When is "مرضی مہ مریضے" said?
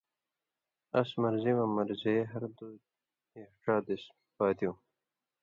1.21-2.15